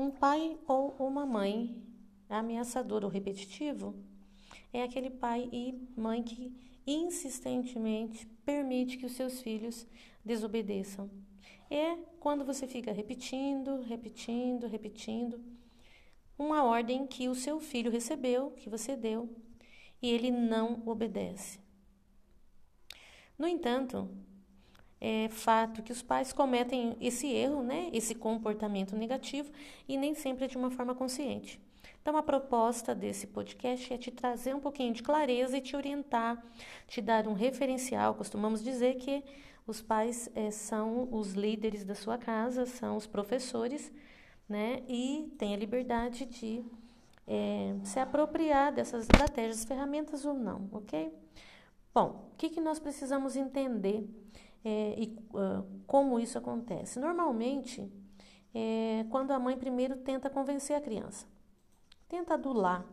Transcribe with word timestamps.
Um 0.00 0.10
pai 0.10 0.56
ou 0.66 0.96
uma 0.98 1.26
mãe 1.26 1.76
ameaçador 2.26 3.04
ou 3.04 3.10
repetitivo 3.10 3.94
é 4.72 4.82
aquele 4.82 5.10
pai 5.10 5.46
e 5.52 5.78
mãe 5.94 6.22
que 6.22 6.56
insistentemente 6.86 8.26
permite 8.42 8.96
que 8.96 9.04
os 9.04 9.12
seus 9.12 9.42
filhos 9.42 9.86
desobedeçam. 10.24 11.10
É 11.70 11.96
quando 12.18 12.46
você 12.46 12.66
fica 12.66 12.90
repetindo, 12.92 13.82
repetindo, 13.82 14.66
repetindo 14.66 15.38
uma 16.38 16.64
ordem 16.64 17.06
que 17.06 17.28
o 17.28 17.34
seu 17.34 17.60
filho 17.60 17.90
recebeu, 17.90 18.52
que 18.52 18.70
você 18.70 18.96
deu, 18.96 19.28
e 20.00 20.08
ele 20.08 20.30
não 20.30 20.82
obedece. 20.86 21.60
No 23.38 23.46
entanto, 23.46 24.08
é 25.00 25.28
fato 25.30 25.82
que 25.82 25.92
os 25.92 26.02
pais 26.02 26.32
cometem 26.32 26.96
esse 27.00 27.26
erro, 27.26 27.62
né, 27.62 27.88
esse 27.92 28.14
comportamento 28.14 28.94
negativo, 28.94 29.50
e 29.88 29.96
nem 29.96 30.14
sempre 30.14 30.44
é 30.44 30.48
de 30.48 30.56
uma 30.56 30.70
forma 30.70 30.94
consciente. 30.94 31.60
Então, 32.02 32.16
a 32.16 32.22
proposta 32.22 32.94
desse 32.94 33.26
podcast 33.26 33.92
é 33.92 33.98
te 33.98 34.10
trazer 34.10 34.54
um 34.54 34.60
pouquinho 34.60 34.92
de 34.92 35.02
clareza 35.02 35.56
e 35.56 35.60
te 35.60 35.76
orientar, 35.76 36.42
te 36.86 37.00
dar 37.00 37.28
um 37.28 37.34
referencial. 37.34 38.14
Costumamos 38.14 38.62
dizer 38.62 38.96
que 38.96 39.22
os 39.66 39.82
pais 39.82 40.30
é, 40.34 40.50
são 40.50 41.08
os 41.12 41.32
líderes 41.32 41.84
da 41.84 41.94
sua 41.94 42.16
casa, 42.16 42.64
são 42.64 42.96
os 42.96 43.06
professores, 43.06 43.92
né? 44.48 44.82
E 44.88 45.30
tem 45.38 45.54
a 45.54 45.58
liberdade 45.58 46.24
de 46.24 46.64
é, 47.26 47.76
se 47.84 48.00
apropriar 48.00 48.72
dessas 48.72 49.02
estratégias, 49.02 49.64
ferramentas 49.64 50.24
ou 50.24 50.34
não, 50.34 50.68
ok? 50.72 51.12
Bom, 51.94 52.30
o 52.32 52.36
que, 52.36 52.48
que 52.48 52.60
nós 52.60 52.78
precisamos 52.78 53.36
entender 53.36 54.08
é, 54.64 54.94
e 54.98 55.16
uh, 55.32 55.64
como 55.86 56.18
isso 56.18 56.36
acontece? 56.36 56.98
Normalmente, 56.98 57.90
é, 58.54 59.04
quando 59.10 59.30
a 59.30 59.38
mãe 59.38 59.56
primeiro 59.56 59.96
tenta 59.96 60.28
convencer 60.28 60.76
a 60.76 60.80
criança, 60.80 61.26
tenta 62.08 62.34
adular, 62.34 62.84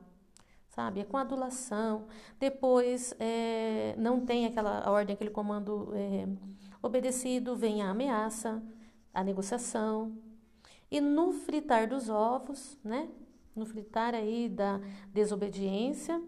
sabe? 0.70 1.02
É 1.02 1.04
com 1.04 1.18
adulação. 1.18 2.08
Depois 2.40 3.14
é, 3.20 3.96
não 3.98 4.26
tem 4.26 4.46
aquela 4.46 4.90
ordem, 4.90 5.14
aquele 5.16 5.32
comando 5.32 5.92
é, 5.94 6.28
obedecido, 6.82 7.56
vem 7.56 7.81
a 7.81 7.90
ameaça, 7.90 8.64
a 9.14 9.24
negociação. 9.24 10.16
E 10.90 11.02
no 11.02 11.34
fritar 11.34 11.90
dos 11.90 12.09
ovos, 12.09 12.78
né? 12.84 13.09
No 13.56 13.66
fritar 13.66 14.14
aí 14.14 14.48
da 14.48 14.80
desobediência, 15.12 16.22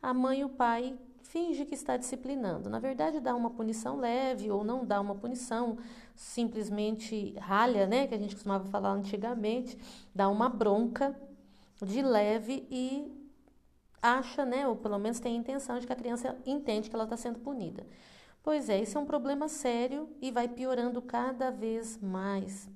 a 0.00 0.12
mãe 0.12 0.40
e 0.40 0.44
o 0.44 0.50
pai 0.50 0.96
finge 1.28 1.64
que 1.64 1.74
está 1.74 1.96
disciplinando. 1.96 2.68
Na 2.68 2.78
verdade, 2.78 3.20
dá 3.20 3.34
uma 3.34 3.50
punição 3.50 3.96
leve 3.96 4.50
ou 4.50 4.64
não 4.64 4.84
dá 4.84 5.00
uma 5.00 5.14
punição, 5.14 5.78
simplesmente 6.14 7.34
ralha, 7.38 7.86
né? 7.86 8.06
Que 8.06 8.14
a 8.14 8.18
gente 8.18 8.34
costumava 8.34 8.66
falar 8.66 8.90
antigamente, 8.90 9.78
dá 10.14 10.28
uma 10.28 10.48
bronca 10.48 11.14
de 11.80 12.02
leve 12.02 12.66
e 12.70 13.12
acha, 14.02 14.44
né, 14.44 14.66
ou 14.66 14.76
pelo 14.76 14.98
menos 14.98 15.18
tem 15.18 15.34
a 15.34 15.38
intenção 15.38 15.78
de 15.78 15.86
que 15.86 15.92
a 15.92 15.96
criança 15.96 16.36
entende 16.46 16.88
que 16.88 16.94
ela 16.94 17.04
está 17.04 17.16
sendo 17.16 17.40
punida. 17.40 17.84
Pois 18.42 18.68
é, 18.68 18.80
isso 18.80 18.96
é 18.96 19.00
um 19.00 19.04
problema 19.04 19.48
sério 19.48 20.08
e 20.22 20.30
vai 20.30 20.48
piorando 20.48 21.02
cada 21.02 21.50
vez 21.50 21.98
mais. 22.00 22.68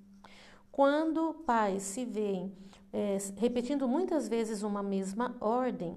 Quando 0.70 1.34
pais 1.46 1.82
se 1.82 2.04
veem 2.04 2.52
é, 2.92 3.18
repetindo 3.36 3.88
muitas 3.88 4.28
vezes 4.28 4.62
uma 4.62 4.82
mesma 4.82 5.36
ordem, 5.40 5.96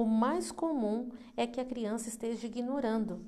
o 0.00 0.04
mais 0.04 0.52
comum 0.52 1.08
é 1.36 1.46
que 1.46 1.60
a 1.60 1.64
criança 1.64 2.08
esteja 2.08 2.46
ignorando. 2.46 3.24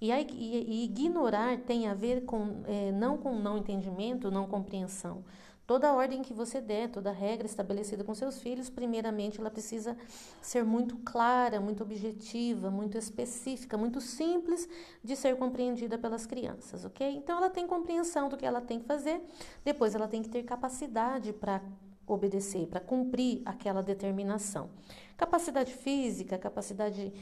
E, 0.00 0.10
e, 0.10 0.24
e 0.32 0.84
ignorar 0.84 1.58
tem 1.58 1.86
a 1.86 1.94
ver 1.94 2.24
com 2.24 2.62
é, 2.66 2.90
não 2.90 3.16
com 3.16 3.38
não 3.38 3.56
entendimento, 3.56 4.30
não 4.30 4.48
compreensão, 4.48 5.22
Toda 5.64 5.92
ordem 5.92 6.22
que 6.22 6.34
você 6.34 6.60
der, 6.60 6.90
toda 6.90 7.12
regra 7.12 7.46
estabelecida 7.46 8.02
com 8.02 8.14
seus 8.14 8.40
filhos, 8.40 8.68
primeiramente 8.68 9.40
ela 9.40 9.50
precisa 9.50 9.96
ser 10.40 10.64
muito 10.64 10.96
clara, 10.98 11.60
muito 11.60 11.84
objetiva, 11.84 12.68
muito 12.68 12.98
específica, 12.98 13.78
muito 13.78 14.00
simples 14.00 14.68
de 15.04 15.14
ser 15.14 15.36
compreendida 15.36 15.96
pelas 15.96 16.26
crianças, 16.26 16.84
ok? 16.84 17.08
Então 17.16 17.38
ela 17.38 17.48
tem 17.48 17.66
compreensão 17.66 18.28
do 18.28 18.36
que 18.36 18.44
ela 18.44 18.60
tem 18.60 18.80
que 18.80 18.86
fazer, 18.86 19.22
depois 19.64 19.94
ela 19.94 20.08
tem 20.08 20.20
que 20.20 20.28
ter 20.28 20.42
capacidade 20.42 21.32
para 21.32 21.62
obedecer, 22.06 22.66
para 22.66 22.80
cumprir 22.80 23.42
aquela 23.44 23.82
determinação. 23.82 24.70
Capacidade 25.16 25.72
física, 25.72 26.38
capacidade 26.38 27.12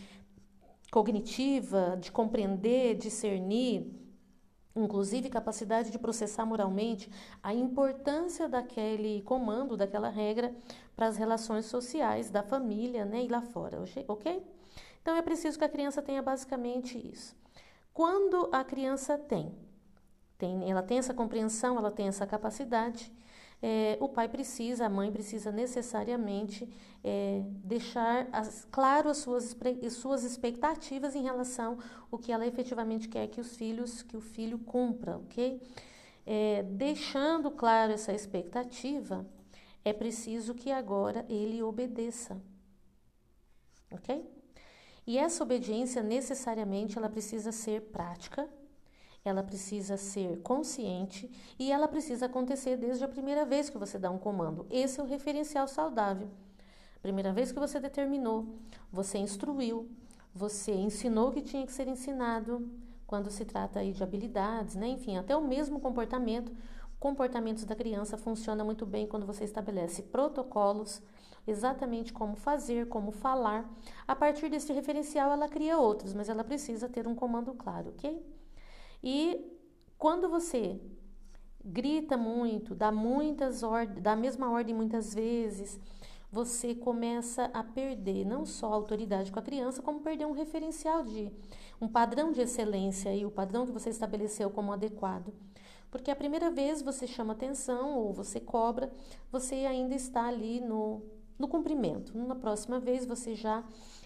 cognitiva, 0.90 1.96
de 2.00 2.10
compreender, 2.10 2.96
discernir, 2.96 3.86
inclusive 4.74 5.28
capacidade 5.28 5.90
de 5.90 5.98
processar 5.98 6.44
moralmente 6.44 7.10
a 7.42 7.52
importância 7.52 8.48
daquele 8.48 9.22
comando, 9.22 9.76
daquela 9.76 10.08
regra 10.08 10.54
para 10.96 11.06
as 11.06 11.16
relações 11.16 11.66
sociais 11.66 12.30
da 12.30 12.42
família, 12.42 13.04
né, 13.04 13.24
e 13.24 13.28
lá 13.28 13.40
fora, 13.40 13.82
ok? 14.08 14.42
Então 15.02 15.16
é 15.16 15.22
preciso 15.22 15.58
que 15.58 15.64
a 15.64 15.68
criança 15.68 16.02
tenha 16.02 16.22
basicamente 16.22 16.98
isso. 16.98 17.36
Quando 17.92 18.48
a 18.52 18.62
criança 18.62 19.18
tem, 19.18 19.54
tem 20.38 20.70
ela 20.70 20.82
tem 20.82 20.98
essa 20.98 21.14
compreensão, 21.14 21.76
ela 21.76 21.90
tem 21.90 22.08
essa 22.08 22.26
capacidade, 22.26 23.12
é, 23.62 23.98
o 24.00 24.08
pai 24.08 24.28
precisa, 24.28 24.86
a 24.86 24.88
mãe 24.88 25.12
precisa 25.12 25.52
necessariamente 25.52 26.68
é, 27.04 27.42
deixar 27.44 28.26
as, 28.32 28.66
claro 28.70 29.10
as 29.10 29.18
suas, 29.18 29.54
as 29.84 29.92
suas 29.92 30.24
expectativas 30.24 31.14
em 31.14 31.22
relação 31.22 31.78
ao 32.10 32.18
que 32.18 32.32
ela 32.32 32.46
efetivamente 32.46 33.08
quer 33.08 33.26
que 33.28 33.40
os 33.40 33.56
filhos, 33.56 34.02
que 34.02 34.16
o 34.16 34.20
filho 34.20 34.58
cumpra, 34.58 35.18
ok? 35.18 35.60
É, 36.26 36.62
deixando 36.62 37.50
claro 37.50 37.92
essa 37.92 38.12
expectativa, 38.12 39.26
é 39.84 39.92
preciso 39.92 40.54
que 40.54 40.70
agora 40.70 41.26
ele 41.28 41.62
obedeça, 41.62 42.40
ok? 43.90 44.26
E 45.06 45.18
essa 45.18 45.42
obediência 45.42 46.02
necessariamente 46.02 46.96
ela 46.96 47.08
precisa 47.08 47.52
ser 47.52 47.82
prática, 47.90 48.48
ela 49.24 49.42
precisa 49.42 49.96
ser 49.96 50.40
consciente 50.42 51.30
e 51.58 51.70
ela 51.70 51.86
precisa 51.86 52.26
acontecer 52.26 52.76
desde 52.76 53.04
a 53.04 53.08
primeira 53.08 53.44
vez 53.44 53.68
que 53.68 53.78
você 53.78 53.98
dá 53.98 54.10
um 54.10 54.18
comando. 54.18 54.66
Esse 54.70 55.00
é 55.00 55.02
o 55.02 55.06
referencial 55.06 55.68
saudável. 55.68 56.28
Primeira 57.02 57.32
vez 57.32 57.52
que 57.52 57.58
você 57.58 57.80
determinou, 57.80 58.46
você 58.92 59.18
instruiu, 59.18 59.88
você 60.34 60.72
ensinou 60.72 61.28
o 61.28 61.32
que 61.32 61.42
tinha 61.42 61.66
que 61.66 61.72
ser 61.72 61.88
ensinado 61.88 62.68
quando 63.06 63.30
se 63.30 63.44
trata 63.44 63.80
aí 63.80 63.92
de 63.92 64.02
habilidades, 64.02 64.74
né? 64.74 64.88
Enfim, 64.88 65.16
até 65.16 65.34
o 65.36 65.46
mesmo 65.46 65.80
comportamento. 65.80 66.52
Comportamentos 66.98 67.64
da 67.64 67.74
criança 67.74 68.18
funciona 68.18 68.62
muito 68.62 68.84
bem 68.84 69.06
quando 69.06 69.26
você 69.26 69.44
estabelece 69.44 70.02
protocolos, 70.02 71.02
exatamente 71.46 72.12
como 72.12 72.36
fazer, 72.36 72.88
como 72.88 73.10
falar. 73.10 73.68
A 74.06 74.14
partir 74.14 74.50
desse 74.50 74.72
referencial, 74.72 75.32
ela 75.32 75.48
cria 75.48 75.78
outros, 75.78 76.12
mas 76.12 76.28
ela 76.28 76.44
precisa 76.44 76.88
ter 76.88 77.08
um 77.08 77.14
comando 77.14 77.54
claro, 77.54 77.88
ok? 77.90 78.22
E 79.02 79.44
quando 79.98 80.28
você 80.28 80.80
grita 81.64 82.16
muito, 82.16 82.74
dá 82.74 82.90
muitas 82.90 83.62
ordens, 83.62 84.02
dá 84.02 84.12
a 84.12 84.16
mesma 84.16 84.50
ordem 84.50 84.74
muitas 84.74 85.14
vezes, 85.14 85.78
você 86.32 86.74
começa 86.74 87.50
a 87.52 87.62
perder 87.64 88.24
não 88.24 88.46
só 88.46 88.72
a 88.72 88.76
autoridade 88.76 89.32
com 89.32 89.38
a 89.38 89.42
criança, 89.42 89.82
como 89.82 90.00
perder 90.00 90.26
um 90.26 90.32
referencial 90.32 91.02
de 91.04 91.30
um 91.80 91.88
padrão 91.88 92.30
de 92.30 92.40
excelência 92.40 93.14
e 93.14 93.26
o 93.26 93.30
padrão 93.30 93.66
que 93.66 93.72
você 93.72 93.90
estabeleceu 93.90 94.48
como 94.50 94.72
adequado. 94.72 95.32
Porque 95.90 96.10
a 96.10 96.16
primeira 96.16 96.50
vez 96.50 96.82
você 96.82 97.06
chama 97.06 97.32
atenção 97.32 97.98
ou 97.98 98.12
você 98.12 98.38
cobra, 98.38 98.92
você 99.30 99.66
ainda 99.66 99.94
está 99.94 100.26
ali 100.26 100.60
no, 100.60 101.02
no 101.36 101.48
cumprimento. 101.48 102.16
Na 102.16 102.36
próxima 102.36 102.78
vez 102.78 103.04
você 103.04 103.34
já 103.34 103.64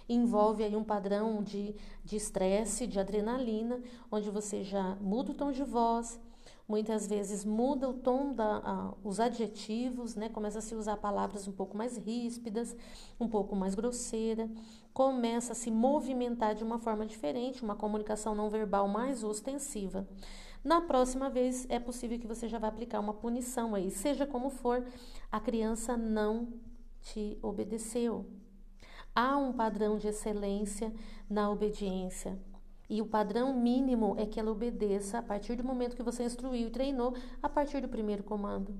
envolve 0.08 0.62
aí 0.62 0.76
um 0.76 0.84
padrão 0.84 1.42
de 1.42 1.74
estresse, 2.12 2.86
de, 2.86 2.94
de 2.94 3.00
adrenalina, 3.00 3.80
onde 4.10 4.30
você 4.30 4.62
já 4.62 4.96
muda 5.00 5.32
o 5.32 5.34
tom 5.34 5.50
de 5.50 5.64
voz, 5.64 6.20
muitas 6.68 7.06
vezes 7.06 7.44
muda 7.44 7.88
o 7.88 7.94
tom 7.94 8.32
da 8.32 8.58
a, 8.58 8.94
os 9.02 9.20
adjetivos, 9.20 10.14
né? 10.14 10.28
Começa 10.28 10.58
a 10.58 10.62
se 10.62 10.74
usar 10.74 10.96
palavras 10.96 11.46
um 11.46 11.52
pouco 11.52 11.76
mais 11.76 11.96
ríspidas, 11.96 12.76
um 13.20 13.28
pouco 13.28 13.54
mais 13.54 13.74
grosseira, 13.74 14.50
começa 14.92 15.52
a 15.52 15.54
se 15.54 15.70
movimentar 15.70 16.54
de 16.54 16.64
uma 16.64 16.78
forma 16.78 17.04
diferente, 17.06 17.62
uma 17.62 17.76
comunicação 17.76 18.34
não 18.34 18.48
verbal 18.48 18.88
mais 18.88 19.22
ostensiva. 19.22 20.06
Na 20.62 20.80
próxima 20.80 21.28
vez 21.28 21.66
é 21.68 21.78
possível 21.78 22.18
que 22.18 22.26
você 22.26 22.48
já 22.48 22.58
vá 22.58 22.68
aplicar 22.68 23.00
uma 23.00 23.12
punição 23.12 23.74
aí, 23.74 23.90
seja 23.90 24.26
como 24.26 24.48
for, 24.48 24.86
a 25.30 25.38
criança 25.38 25.96
não 25.96 26.48
te 27.02 27.38
obedeceu. 27.42 28.24
Há 29.16 29.36
um 29.36 29.52
padrão 29.52 29.96
de 29.96 30.08
excelência 30.08 30.92
na 31.30 31.48
obediência. 31.48 32.36
E 32.90 33.00
o 33.00 33.06
padrão 33.06 33.54
mínimo 33.54 34.16
é 34.18 34.26
que 34.26 34.40
ela 34.40 34.50
obedeça 34.50 35.18
a 35.18 35.22
partir 35.22 35.54
do 35.54 35.62
momento 35.62 35.94
que 35.94 36.02
você 36.02 36.24
instruiu 36.24 36.66
e 36.66 36.70
treinou, 36.70 37.14
a 37.40 37.48
partir 37.48 37.80
do 37.80 37.88
primeiro 37.88 38.24
comando. 38.24 38.74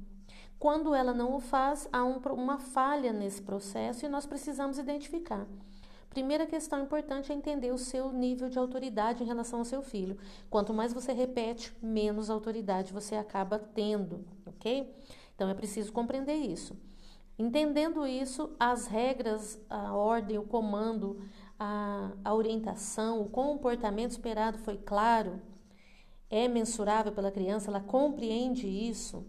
Quando 0.58 0.92
ela 0.92 1.14
não 1.14 1.36
o 1.36 1.40
faz, 1.40 1.88
há 1.92 2.04
um, 2.04 2.18
uma 2.32 2.58
falha 2.58 3.12
nesse 3.12 3.42
processo 3.42 4.04
e 4.04 4.08
nós 4.08 4.26
precisamos 4.26 4.76
identificar. 4.76 5.46
Primeira 6.10 6.46
questão 6.46 6.82
importante 6.82 7.30
é 7.30 7.34
entender 7.34 7.72
o 7.72 7.78
seu 7.78 8.10
nível 8.10 8.48
de 8.48 8.58
autoridade 8.58 9.22
em 9.22 9.26
relação 9.26 9.60
ao 9.60 9.64
seu 9.64 9.82
filho. 9.82 10.18
Quanto 10.50 10.74
mais 10.74 10.92
você 10.92 11.12
repete, 11.12 11.72
menos 11.80 12.28
autoridade 12.28 12.92
você 12.92 13.14
acaba 13.14 13.58
tendo, 13.58 14.24
ok? 14.44 14.92
Então 15.34 15.48
é 15.48 15.54
preciso 15.54 15.92
compreender 15.92 16.36
isso. 16.36 16.76
Entendendo 17.38 18.06
isso, 18.06 18.54
as 18.60 18.86
regras, 18.86 19.60
a 19.68 19.92
ordem, 19.92 20.38
o 20.38 20.44
comando, 20.44 21.20
a, 21.58 22.12
a 22.24 22.32
orientação, 22.32 23.20
o 23.20 23.28
comportamento 23.28 24.12
esperado 24.12 24.58
foi 24.58 24.76
claro, 24.76 25.40
é 26.30 26.46
mensurável 26.46 27.12
pela 27.12 27.32
criança, 27.32 27.70
ela 27.70 27.80
compreende 27.80 28.68
isso, 28.68 29.26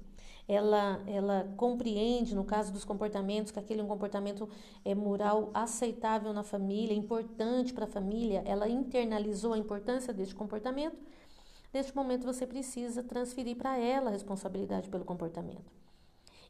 ela, 0.47 1.01
ela 1.07 1.51
compreende, 1.57 2.35
no 2.35 2.43
caso 2.43 2.71
dos 2.71 2.85
comportamentos, 2.85 3.51
que 3.51 3.57
aquele 3.57 3.81
é 3.81 3.83
um 3.83 3.87
comportamento 3.87 4.47
é 4.83 4.93
moral 4.93 5.49
aceitável 5.51 6.31
na 6.31 6.43
família, 6.43 6.93
importante 6.95 7.73
para 7.73 7.85
a 7.85 7.87
família, 7.87 8.43
ela 8.45 8.69
internalizou 8.69 9.53
a 9.53 9.57
importância 9.57 10.13
deste 10.13 10.35
comportamento. 10.35 10.97
Neste 11.73 11.95
momento, 11.95 12.25
você 12.25 12.45
precisa 12.45 13.01
transferir 13.01 13.57
para 13.57 13.77
ela 13.77 14.09
a 14.09 14.13
responsabilidade 14.13 14.89
pelo 14.89 15.03
comportamento. 15.03 15.84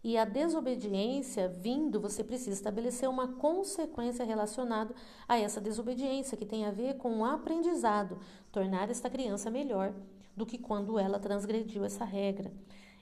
E 0.06 0.20
a 0.20 0.24
desobediência 0.24 1.48
vindo, 1.48 2.00
você 2.00 2.24
precisa 2.24 2.52
estabelecer 2.52 3.10
uma 3.10 3.28
consequência 3.28 4.24
relacionada 4.24 4.94
a 5.28 5.40
essa 5.40 5.60
desobediência, 5.60 6.38
que 6.38 6.46
tem 6.46 6.64
a 6.64 6.70
ver 6.70 6.98
com 6.98 7.22
o 7.22 7.26
aprendizado, 7.26 8.20
tornar 8.52 8.92
esta 8.92 9.10
criança 9.10 9.50
melhor 9.50 9.96
do 10.38 10.46
que 10.46 10.60
quando 10.60 11.00
ela 11.00 11.18
transgrediu 11.18 11.84
essa 11.84 12.06
regra. 12.06 12.54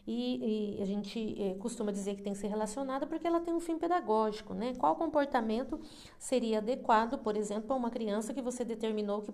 E, 0.05 0.75
e, 0.77 0.81
a 0.81 0.85
gente 0.85 1.41
é, 1.41 1.53
costuma 1.55 1.89
dizer 1.89 2.15
que 2.15 2.21
tem 2.21 2.33
que 2.33 2.39
ser 2.39 2.47
relacionada 2.47 3.07
porque 3.07 3.25
ela 3.25 3.39
tem 3.39 3.53
um 3.53 3.59
fim 3.59 3.77
pedagógico, 3.77 4.53
né? 4.53 4.73
Qual 4.77 4.97
comportamento 4.97 5.79
seria 6.19 6.57
adequado, 6.57 7.17
por 7.19 7.37
exemplo, 7.37 7.67
para 7.67 7.75
uma 7.77 7.89
criança 7.89 8.33
que 8.33 8.41
você 8.41 8.65
determinou 8.65 9.21
que, 9.21 9.31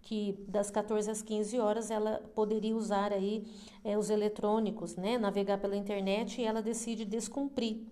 que 0.00 0.44
das 0.48 0.70
14 0.70 1.10
às 1.10 1.20
15 1.20 1.58
horas 1.60 1.90
ela 1.90 2.22
poderia 2.34 2.74
usar 2.74 3.12
aí 3.12 3.44
é, 3.84 3.98
os 3.98 4.08
eletrônicos, 4.08 4.96
né? 4.96 5.18
Navegar 5.18 5.58
pela 5.58 5.76
internet 5.76 6.40
e 6.40 6.44
ela 6.44 6.62
decide 6.62 7.04
descumprir. 7.04 7.82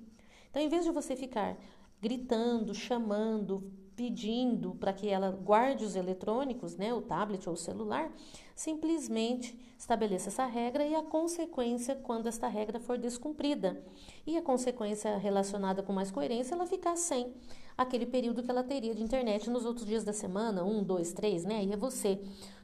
Então, 0.49 0.63
em 0.63 0.69
vez 0.69 0.85
de 0.85 0.91
você 0.91 1.15
ficar 1.15 1.59
gritando, 2.01 2.75
chamando, 2.75 3.71
pedindo 3.97 4.75
para 4.75 4.93
que 4.93 5.09
ela 5.09 5.31
guarde 5.31 5.85
os 5.85 5.97
eletrônicos, 5.97 6.77
né, 6.77 6.93
o 6.93 7.01
tablet 7.01 7.49
ou 7.49 7.55
o 7.55 7.59
celular, 7.59 8.13
simplesmente 8.55 9.59
estabeleça 9.79 10.29
essa 10.29 10.47
regra 10.47 10.85
e 10.85 10.95
a 10.95 11.03
consequência 11.03 11.95
quando 11.95 12.27
esta 12.27 12.49
regra 12.49 12.81
for 12.81 12.99
descumprida. 12.99 13.83
E 14.27 14.37
a 14.37 14.43
consequência 14.43 15.17
relacionada 15.19 15.83
com 15.83 15.93
mais 15.93 16.11
coerência, 16.11 16.55
ela 16.55 16.67
ficar 16.67 16.97
sem 16.97 17.33
aquele 17.77 18.07
período 18.07 18.43
que 18.43 18.51
ela 18.51 18.63
teria 18.63 18.95
de 18.95 19.03
internet 19.03 19.51
nos 19.51 19.65
outros 19.65 19.87
dias 19.87 20.05
da 20.05 20.13
semana, 20.13 20.65
um, 20.65 20.83
dois, 20.83 21.13
três, 21.13 21.45
né? 21.45 21.57
Aí 21.57 21.73
é 21.73 21.77
você. 21.77 22.21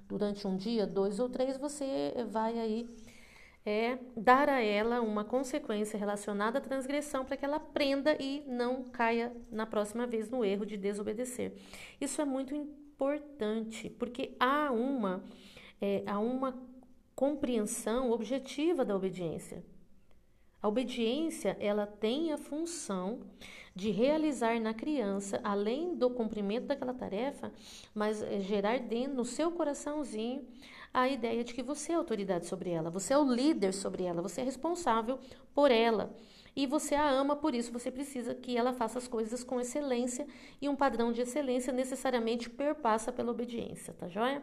Durante 0.08 0.46
um 0.46 0.56
dia, 0.56 0.86
dois 0.86 1.20
ou 1.20 1.28
três, 1.28 1.56
você 1.56 2.14
vai 2.30 2.58
aí 2.58 2.88
é 3.64 3.98
dar 4.16 4.48
a 4.48 4.60
ela 4.62 5.00
uma 5.00 5.24
consequência 5.24 5.98
relacionada 5.98 6.58
à 6.58 6.60
transgressão 6.60 7.24
para 7.24 7.36
que 7.36 7.44
ela 7.44 7.56
aprenda 7.56 8.16
e 8.18 8.42
não 8.46 8.84
caia 8.84 9.32
na 9.50 9.66
próxima 9.66 10.06
vez 10.06 10.30
no 10.30 10.44
erro 10.44 10.64
de 10.64 10.76
desobedecer. 10.76 11.52
Isso 12.00 12.20
é 12.20 12.24
muito 12.24 12.54
importante, 12.54 13.90
porque 13.90 14.34
há 14.40 14.70
uma, 14.70 15.22
é, 15.80 16.02
há 16.06 16.18
uma 16.18 16.54
compreensão 17.14 18.10
objetiva 18.10 18.84
da 18.84 18.96
obediência. 18.96 19.62
A 20.62 20.68
obediência, 20.68 21.56
ela 21.58 21.86
tem 21.86 22.32
a 22.32 22.38
função 22.38 23.20
de 23.74 23.90
realizar 23.90 24.60
na 24.60 24.74
criança, 24.74 25.40
além 25.42 25.94
do 25.94 26.10
cumprimento 26.10 26.66
daquela 26.66 26.92
tarefa, 26.92 27.52
mas 27.94 28.22
é, 28.22 28.40
gerar 28.40 28.78
dentro 28.80 29.14
no 29.14 29.24
seu 29.24 29.50
coraçãozinho 29.50 30.46
a 30.92 31.08
ideia 31.08 31.42
de 31.44 31.54
que 31.54 31.62
você 31.62 31.92
é 31.92 31.94
autoridade 31.94 32.46
sobre 32.46 32.70
ela, 32.70 32.90
você 32.90 33.14
é 33.14 33.18
o 33.18 33.32
líder 33.32 33.72
sobre 33.72 34.02
ela, 34.04 34.20
você 34.20 34.40
é 34.40 34.44
responsável 34.44 35.18
por 35.54 35.70
ela. 35.70 36.14
E 36.54 36.66
você 36.66 36.96
a 36.96 37.08
ama, 37.08 37.36
por 37.36 37.54
isso 37.54 37.72
você 37.72 37.90
precisa 37.90 38.34
que 38.34 38.56
ela 38.56 38.72
faça 38.72 38.98
as 38.98 39.06
coisas 39.06 39.44
com 39.44 39.60
excelência 39.60 40.26
e 40.60 40.68
um 40.68 40.74
padrão 40.74 41.12
de 41.12 41.22
excelência 41.22 41.72
necessariamente 41.72 42.50
perpassa 42.50 43.12
pela 43.12 43.30
obediência, 43.30 43.94
tá 43.94 44.08
joia? 44.08 44.42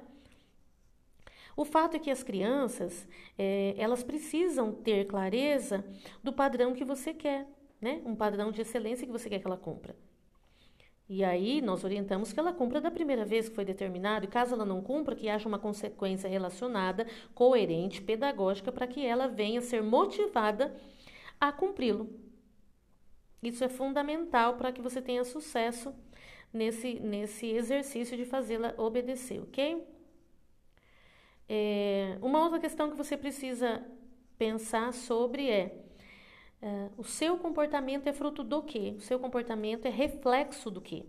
O 1.57 1.65
fato 1.65 1.97
é 1.97 1.99
que 1.99 2.11
as 2.11 2.21
crianças, 2.21 3.07
é, 3.35 3.73
elas 3.79 4.03
precisam 4.03 4.71
ter 4.71 5.07
clareza 5.07 5.83
do 6.23 6.31
padrão 6.31 6.75
que 6.75 6.85
você 6.85 7.15
quer, 7.15 7.47
né? 7.81 7.99
Um 8.05 8.15
padrão 8.15 8.51
de 8.51 8.61
excelência 8.61 9.07
que 9.07 9.11
você 9.11 9.27
quer 9.27 9.39
que 9.39 9.47
ela 9.47 9.57
cumpra. 9.57 9.95
E 11.09 11.23
aí 11.23 11.59
nós 11.59 11.83
orientamos 11.83 12.31
que 12.31 12.39
ela 12.39 12.53
cumpra 12.53 12.79
da 12.79 12.91
primeira 12.91 13.25
vez 13.25 13.49
que 13.49 13.55
foi 13.55 13.65
determinado, 13.65 14.25
e 14.25 14.27
caso 14.27 14.53
ela 14.53 14.65
não 14.65 14.83
cumpra, 14.83 15.15
que 15.15 15.27
haja 15.27 15.49
uma 15.49 15.57
consequência 15.57 16.29
relacionada, 16.29 17.07
coerente, 17.33 18.03
pedagógica, 18.03 18.71
para 18.71 18.85
que 18.85 19.03
ela 19.03 19.27
venha 19.27 19.59
ser 19.59 19.81
motivada 19.81 20.75
a 21.39 21.51
cumpri-lo. 21.51 22.07
Isso 23.41 23.63
é 23.63 23.69
fundamental 23.69 24.57
para 24.57 24.71
que 24.71 24.81
você 24.81 25.01
tenha 25.01 25.23
sucesso 25.23 25.91
nesse, 26.53 26.99
nesse 26.99 27.47
exercício 27.47 28.15
de 28.15 28.25
fazê-la 28.25 28.75
obedecer, 28.77 29.41
ok? 29.41 29.96
É, 31.49 32.17
uma 32.21 32.43
outra 32.43 32.59
questão 32.59 32.89
que 32.89 32.97
você 32.97 33.15
precisa 33.15 33.81
pensar 34.37 34.93
sobre 34.93 35.49
é 35.49 35.83
Uh, 36.59 36.89
o 36.97 37.03
seu 37.03 37.37
comportamento 37.37 38.07
é 38.07 38.13
fruto 38.13 38.43
do 38.43 38.63
quê? 38.63 38.95
O 38.97 39.01
seu 39.01 39.19
comportamento 39.19 39.85
é 39.85 39.89
reflexo 39.89 40.71
do 40.71 40.81
quê? 40.81 41.05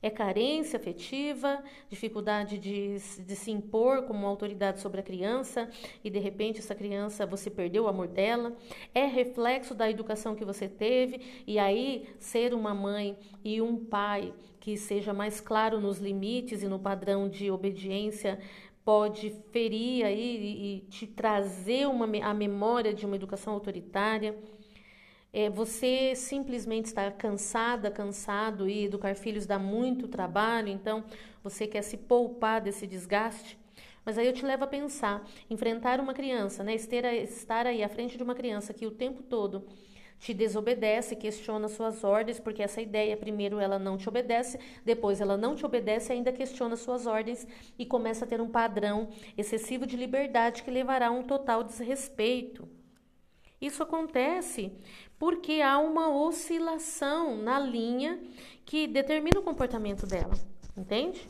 É 0.00 0.10
carência 0.10 0.76
afetiva, 0.76 1.62
dificuldade 1.88 2.58
de, 2.58 2.98
de 2.98 3.36
se 3.36 3.50
impor 3.50 4.02
como 4.02 4.26
autoridade 4.26 4.80
sobre 4.80 5.00
a 5.00 5.02
criança 5.02 5.68
e 6.04 6.10
de 6.10 6.20
repente 6.20 6.60
essa 6.60 6.74
criança 6.74 7.26
você 7.26 7.50
perdeu 7.50 7.84
o 7.84 7.88
amor 7.88 8.06
dela. 8.08 8.56
É 8.94 9.06
reflexo 9.06 9.74
da 9.74 9.90
educação 9.90 10.36
que 10.36 10.44
você 10.44 10.68
teve 10.68 11.42
e 11.46 11.58
aí 11.58 12.08
ser 12.18 12.54
uma 12.54 12.74
mãe 12.74 13.16
e 13.44 13.60
um 13.60 13.84
pai 13.84 14.32
que 14.60 14.76
seja 14.76 15.12
mais 15.12 15.40
claro 15.40 15.80
nos 15.80 15.98
limites 15.98 16.62
e 16.62 16.68
no 16.68 16.78
padrão 16.78 17.28
de 17.28 17.50
obediência 17.50 18.38
pode 18.88 19.28
ferir 19.52 20.02
aí 20.02 20.80
e, 20.86 20.90
te 20.90 21.06
trazer 21.06 21.86
uma, 21.86 22.06
a 22.24 22.32
memória 22.32 22.94
de 22.94 23.04
uma 23.04 23.16
educação 23.16 23.52
autoritária. 23.52 24.34
É, 25.30 25.50
você 25.50 26.14
simplesmente 26.14 26.86
está 26.86 27.10
cansada, 27.10 27.90
cansado 27.90 28.66
e 28.66 28.86
educar 28.86 29.14
filhos 29.14 29.44
dá 29.44 29.58
muito 29.58 30.08
trabalho, 30.08 30.70
então 30.70 31.04
você 31.44 31.66
quer 31.66 31.82
se 31.82 31.98
poupar 31.98 32.62
desse 32.62 32.86
desgaste. 32.86 33.58
Mas 34.06 34.16
aí 34.16 34.26
eu 34.26 34.32
te 34.32 34.46
levo 34.46 34.64
a 34.64 34.66
pensar, 34.66 35.22
enfrentar 35.50 36.00
uma 36.00 36.14
criança, 36.14 36.64
né, 36.64 36.74
estar 36.74 37.66
aí 37.66 37.84
à 37.84 37.90
frente 37.90 38.16
de 38.16 38.22
uma 38.22 38.34
criança 38.34 38.72
que 38.72 38.86
o 38.86 38.90
tempo 38.90 39.22
todo 39.22 39.66
te 40.18 40.34
desobedece, 40.34 41.14
questiona 41.14 41.68
suas 41.68 42.02
ordens, 42.02 42.40
porque 42.40 42.62
essa 42.62 42.80
ideia, 42.80 43.16
primeiro 43.16 43.58
ela 43.58 43.78
não 43.78 43.96
te 43.96 44.08
obedece, 44.08 44.58
depois 44.84 45.20
ela 45.20 45.36
não 45.36 45.54
te 45.54 45.64
obedece 45.64 46.12
e 46.12 46.16
ainda 46.16 46.32
questiona 46.32 46.76
suas 46.76 47.06
ordens 47.06 47.46
e 47.78 47.86
começa 47.86 48.24
a 48.24 48.28
ter 48.28 48.40
um 48.40 48.48
padrão 48.48 49.08
excessivo 49.36 49.86
de 49.86 49.96
liberdade 49.96 50.62
que 50.62 50.70
levará 50.70 51.08
a 51.08 51.12
um 51.12 51.22
total 51.22 51.62
desrespeito. 51.62 52.68
Isso 53.60 53.82
acontece 53.82 54.72
porque 55.18 55.60
há 55.60 55.78
uma 55.78 56.08
oscilação 56.08 57.36
na 57.36 57.58
linha 57.58 58.20
que 58.64 58.86
determina 58.86 59.40
o 59.40 59.42
comportamento 59.42 60.06
dela, 60.06 60.34
entende? 60.76 61.26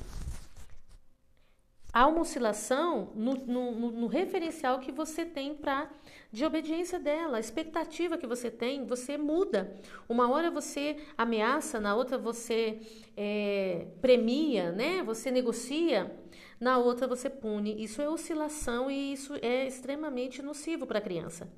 Há 1.93 2.07
uma 2.07 2.21
oscilação 2.21 3.13
no, 3.15 3.35
no, 3.35 3.91
no 3.91 4.07
referencial 4.07 4.79
que 4.79 4.93
você 4.93 5.25
tem 5.25 5.55
para 5.55 5.91
de 6.31 6.45
obediência 6.45 6.99
dela, 6.99 7.39
a 7.39 7.41
expectativa 7.41 8.19
que 8.19 8.27
você 8.27 8.51
tem, 8.51 8.85
você 8.85 9.17
muda. 9.17 9.75
Uma 10.09 10.31
hora 10.31 10.51
você 10.51 10.97
ameaça, 11.17 11.81
na 11.81 11.95
outra 11.95 12.19
você 12.19 12.81
é, 13.17 13.89
premia, 14.01 14.71
né? 14.73 15.03
Você 15.03 15.31
negocia, 15.31 16.15
na 16.61 16.77
outra 16.77 17.07
você 17.07 17.31
pune. 17.31 17.83
Isso 17.83 18.03
é 18.03 18.09
oscilação 18.09 18.91
e 18.91 19.13
isso 19.13 19.35
é 19.41 19.67
extremamente 19.67 20.43
nocivo 20.43 20.87
para 20.87 20.99
a 20.99 21.03
criança. 21.03 21.51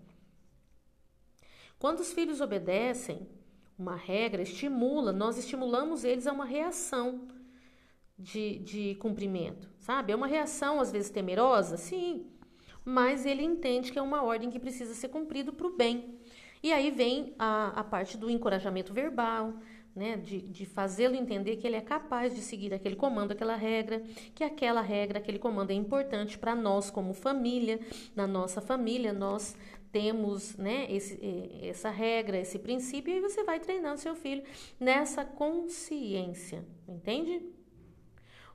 Quando 1.79 2.01
os 2.01 2.13
filhos 2.13 2.41
obedecem, 2.41 3.27
uma 3.77 3.97
regra 3.97 4.43
estimula, 4.43 5.13
nós 5.13 5.37
estimulamos 5.37 6.05
eles 6.05 6.27
a 6.27 6.33
uma 6.33 6.45
reação 6.45 7.27
de, 8.17 8.59
de 8.59 8.95
cumprimento, 8.97 9.69
sabe? 9.79 10.13
É 10.13 10.17
uma 10.17 10.27
reação 10.27 10.79
às 10.79 10.93
vezes 10.93 11.11
temerosa, 11.11 11.79
sim, 11.79 12.31
mas 12.85 13.27
ele 13.27 13.43
entende 13.43 13.93
que 13.93 13.99
é 13.99 14.03
uma 14.03 14.23
ordem 14.23 14.51
que 14.51 14.59
precisa 14.59 14.95
ser 14.95 15.09
cumprido 15.09 15.53
para 15.53 15.67
o 15.67 15.77
bem. 15.77 16.19
E 16.63 16.73
aí 16.73 16.91
vem 16.91 17.35
a, 17.39 17.69
a 17.81 17.85
parte 17.85 18.19
do 18.19 18.29
encorajamento 18.29 18.93
verbal, 18.93 19.55
né, 19.95 20.17
de, 20.17 20.41
de 20.41 20.65
fazê-lo 20.65 21.15
entender 21.15 21.57
que 21.57 21.67
ele 21.67 21.77
é 21.77 21.81
capaz 21.81 22.35
de 22.35 22.41
seguir 22.41 22.73
aquele 22.73 22.97
comando, 22.97 23.33
aquela 23.33 23.57
regra, 23.57 24.03
que 24.35 24.45
aquela 24.45 24.81
regra, 24.81 25.19
aquele 25.19 25.39
comando 25.39 25.71
é 25.71 25.75
importante 25.75 26.39
para 26.39 26.55
nós 26.55 26.91
como 26.91 27.13
família, 27.13 27.81
na 28.15 28.27
nossa 28.27 28.61
família 28.61 29.13
nós 29.13 29.57
temos 29.91 30.57
né, 30.57 30.87
esse, 30.89 31.19
essa 31.63 31.91
regra, 31.91 32.39
esse 32.39 32.59
princípio, 32.59 33.13
e 33.13 33.21
você 33.21 33.43
vai 33.43 33.59
treinando 33.59 33.99
seu 33.99 34.15
filho 34.15 34.43
nessa 34.79 35.25
consciência, 35.25 36.65
entende? 36.89 37.43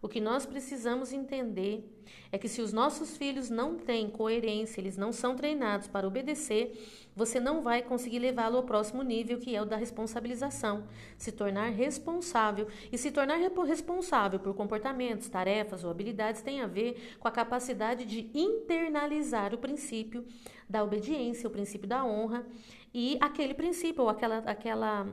O 0.02 0.08
que 0.08 0.20
nós 0.20 0.46
precisamos 0.46 1.12
entender 1.12 1.90
é 2.32 2.38
que 2.38 2.48
se 2.48 2.62
os 2.62 2.72
nossos 2.72 3.18
filhos 3.18 3.50
não 3.50 3.76
têm 3.76 4.10
coerência, 4.10 4.80
eles 4.80 4.98
não 4.98 5.12
são 5.12 5.36
treinados 5.36 5.88
para 5.88 6.08
obedecer, 6.08 6.78
você 7.16 7.40
não 7.40 7.62
vai 7.62 7.82
conseguir 7.82 8.20
levá-lo 8.20 8.58
ao 8.58 8.64
próximo 8.64 9.02
nível, 9.02 9.40
que 9.40 9.56
é 9.56 9.62
o 9.62 9.66
da 9.66 9.78
responsabilização. 9.78 10.86
Se 11.18 11.32
tornar 11.32 11.70
responsável. 11.70 12.68
E 12.92 12.98
se 12.98 13.10
tornar 13.10 13.38
responsável 13.38 14.40
por 14.40 14.54
comportamentos, 14.54 15.30
tarefas 15.30 15.84
ou 15.84 15.90
habilidades 15.90 16.42
tem 16.42 16.62
a 16.62 16.68
ver 16.68 17.16
com 17.20 17.28
a 17.28 17.32
capacidade 17.32 18.06
de 18.06 18.30
internalizar 18.34 19.54
o 19.54 19.58
princípio 19.58 20.26
da 20.70 20.84
obediência, 20.84 21.48
o 21.48 21.52
princípio 21.52 21.88
da 21.88 22.04
honra 22.04 22.46
e 22.94 23.18
aquele 23.20 23.54
princípio, 23.54 24.04
ou 24.04 24.10
aquela, 24.10 24.38
aquela, 24.40 25.08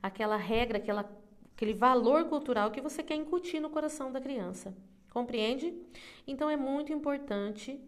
aquela 0.00 0.36
regra, 0.36 0.78
aquela 0.78 1.02
aquele 1.54 1.72
valor 1.72 2.24
cultural 2.24 2.70
que 2.70 2.80
você 2.80 3.02
quer 3.02 3.14
incutir 3.14 3.60
no 3.60 3.70
coração 3.70 4.12
da 4.12 4.20
criança. 4.20 4.74
Compreende? 5.10 5.72
Então 6.26 6.50
é 6.50 6.56
muito 6.56 6.92
importante 6.92 7.80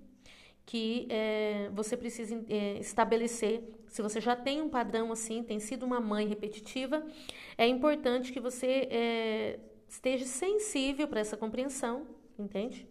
que 0.65 1.07
é, 1.11 1.71
você 1.73 1.97
precise 1.97 2.45
é, 2.49 2.79
estabelecer. 2.79 3.63
Se 3.89 4.03
você 4.03 4.21
já 4.21 4.35
tem 4.35 4.61
um 4.63 4.69
padrão 4.69 5.13
assim, 5.13 5.43
tem 5.43 5.61
sido 5.61 5.85
uma 5.85 6.01
mãe 6.01 6.27
repetitiva, 6.27 7.05
é 7.57 7.67
importante 7.67 8.33
que 8.33 8.41
você 8.41 8.89
é, 8.91 9.61
esteja 9.89 10.25
sensível 10.25 11.07
para 11.09 11.21
essa 11.21 11.37
compreensão, 11.37 12.07
entende? 12.39 12.87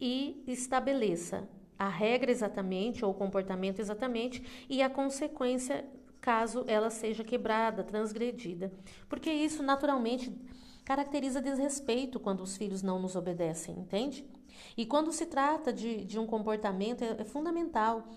E 0.00 0.42
estabeleça 0.46 1.48
a 1.78 1.88
regra 1.88 2.30
exatamente, 2.30 3.04
ou 3.04 3.10
o 3.10 3.14
comportamento 3.14 3.80
exatamente, 3.80 4.42
e 4.68 4.82
a 4.82 4.88
consequência 4.88 5.84
caso 6.24 6.64
ela 6.66 6.88
seja 6.88 7.22
quebrada, 7.22 7.84
transgredida. 7.84 8.72
Porque 9.10 9.30
isso 9.30 9.62
naturalmente 9.62 10.34
caracteriza 10.82 11.38
desrespeito 11.38 12.18
quando 12.18 12.40
os 12.40 12.56
filhos 12.56 12.82
não 12.82 12.98
nos 12.98 13.14
obedecem, 13.14 13.78
entende? 13.78 14.26
E 14.74 14.86
quando 14.86 15.12
se 15.12 15.26
trata 15.26 15.70
de, 15.70 16.02
de 16.06 16.18
um 16.18 16.26
comportamento, 16.26 17.04
é, 17.04 17.16
é 17.20 17.24
fundamental 17.24 18.08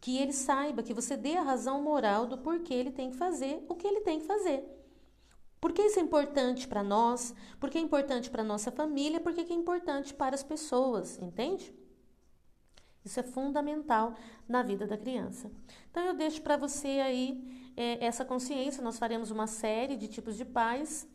que 0.00 0.16
ele 0.16 0.32
saiba, 0.32 0.82
que 0.82 0.94
você 0.94 1.18
dê 1.18 1.36
a 1.36 1.42
razão 1.42 1.82
moral 1.82 2.26
do 2.26 2.38
porquê 2.38 2.72
ele 2.72 2.92
tem 2.92 3.10
que 3.10 3.18
fazer 3.18 3.62
o 3.68 3.74
que 3.74 3.86
ele 3.86 4.00
tem 4.00 4.20
que 4.20 4.26
fazer. 4.26 4.64
Por 5.60 5.72
que 5.72 5.82
isso 5.82 5.98
é 5.98 6.02
importante 6.02 6.66
para 6.66 6.82
nós? 6.82 7.34
Por 7.60 7.68
que 7.68 7.76
é 7.76 7.80
importante 7.82 8.30
para 8.30 8.42
nossa 8.42 8.72
família? 8.72 9.20
Por 9.20 9.34
que 9.34 9.52
é 9.52 9.54
importante 9.54 10.14
para 10.14 10.34
as 10.34 10.42
pessoas, 10.42 11.18
entende? 11.20 11.74
Isso 13.04 13.18
é 13.18 13.22
fundamental 13.22 14.14
na 14.48 14.62
vida 14.62 14.86
da 14.86 14.96
criança. 14.96 15.50
Então, 15.90 16.04
eu 16.04 16.14
deixo 16.14 16.42
para 16.42 16.56
você 16.56 17.00
aí 17.00 17.72
é, 17.76 18.04
essa 18.04 18.24
consciência. 18.24 18.82
Nós 18.82 18.98
faremos 18.98 19.30
uma 19.30 19.46
série 19.46 19.96
de 19.96 20.08
tipos 20.08 20.36
de 20.36 20.44
pais 20.44 21.08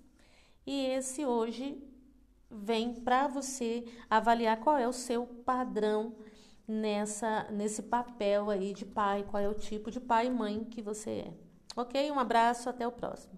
e 0.66 0.86
esse 0.88 1.26
hoje 1.26 1.82
vem 2.50 2.94
para 2.94 3.28
você 3.28 3.86
avaliar 4.10 4.60
qual 4.60 4.78
é 4.78 4.88
o 4.88 4.94
seu 4.94 5.26
padrão 5.26 6.16
nessa 6.68 7.48
nesse 7.52 7.84
papel 7.84 8.50
aí 8.50 8.74
de 8.74 8.86
pai, 8.86 9.24
qual 9.30 9.42
é 9.42 9.48
o 9.48 9.54
tipo 9.54 9.92
de 9.92 10.00
pai 10.00 10.28
e 10.28 10.32
mãe 10.32 10.64
que 10.64 10.82
você 10.82 11.10
é. 11.12 11.34
Ok? 11.76 12.10
Um 12.12 12.20
abraço, 12.20 12.70
até 12.70 12.88
o 12.88 12.92
próximo. 12.92 13.34